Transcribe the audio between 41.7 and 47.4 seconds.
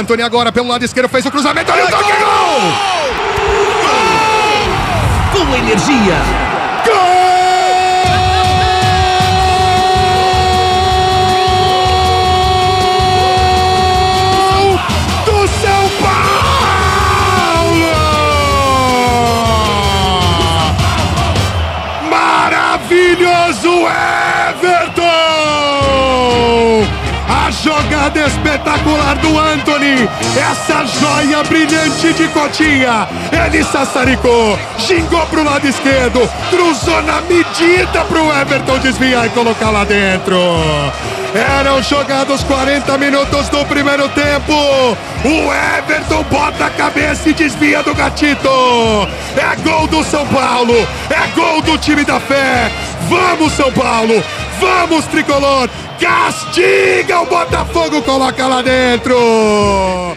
jogados 40 minutos do primeiro tempo. O Everton bota a cabeça e